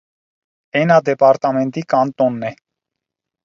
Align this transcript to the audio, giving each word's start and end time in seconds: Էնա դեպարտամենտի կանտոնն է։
Էնա 0.81 0.97
դեպարտամենտի 1.11 1.87
կանտոնն 1.95 2.51
է։ 2.53 2.55